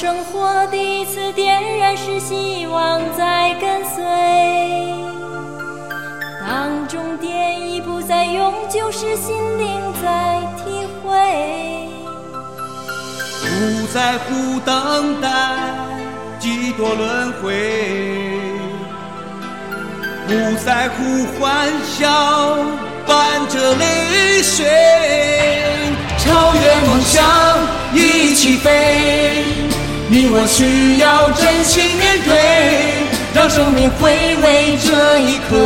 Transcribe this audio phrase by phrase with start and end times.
[0.00, 4.00] 生活第一次点燃是，希望在跟随；
[6.40, 11.10] 当终点已不再永久时，心灵在体会。
[13.42, 15.28] 不在乎等待
[16.38, 18.38] 几多轮回，
[20.28, 22.56] 不在乎欢笑
[23.04, 24.64] 伴着泪水，
[26.18, 27.26] 超越梦想
[27.92, 29.66] 一起飞。
[30.10, 32.32] 你我需要真心面对，
[33.34, 34.10] 让生命回
[34.42, 35.58] 味这一刻，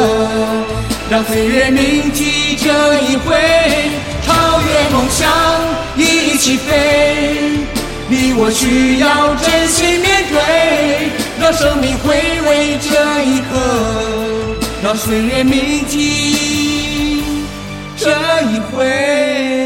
[1.09, 2.69] 让岁月铭记这
[3.03, 3.39] 一回，
[4.27, 5.31] 超越梦想
[5.97, 7.61] 一起飞。
[8.09, 12.17] 你我需要真心面对，让生命回
[12.49, 13.55] 味这一刻，
[14.83, 17.23] 让岁月铭记
[17.97, 18.11] 这
[18.51, 19.62] 一回。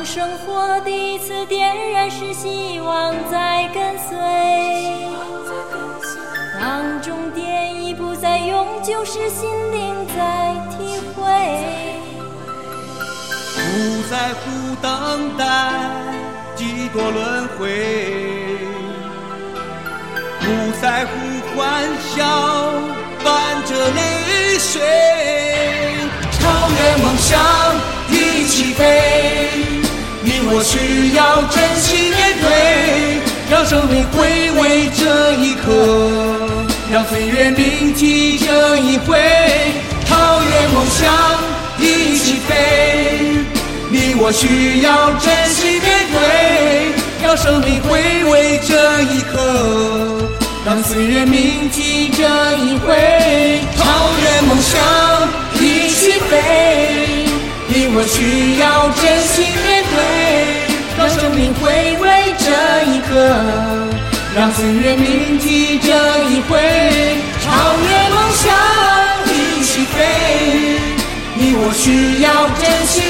[0.00, 4.16] 当生活第一次点燃是，希望在跟随；
[6.58, 11.22] 当终点已不再永久时，心灵在体会。
[13.54, 15.44] 不在乎等待
[16.56, 17.68] 几多轮回，
[20.40, 20.46] 不
[20.80, 21.10] 在乎
[21.54, 21.84] 欢
[22.16, 22.72] 笑
[23.22, 24.80] 伴着泪水，
[30.60, 33.18] 我需要真心面对，
[33.50, 35.72] 让生命回味这一刻，
[36.92, 39.18] 让岁月铭记这一回，
[40.04, 41.10] 超越梦想
[41.78, 43.38] 一起飞。
[43.88, 46.92] 你我需要真心面对，
[47.26, 50.28] 让生命回味这一刻，
[50.66, 52.22] 让岁月铭记这
[52.58, 55.09] 一回，超越梦想。
[57.92, 59.98] 我需要真心面对，
[60.96, 61.66] 让生命回
[61.98, 62.04] 味
[62.38, 62.46] 这
[62.86, 63.10] 一刻，
[64.34, 65.90] 让岁月铭记这
[66.30, 66.54] 一回，
[67.42, 67.50] 超
[67.82, 68.46] 越梦想
[69.26, 69.96] 一起飞。
[71.34, 73.02] 你我需要真心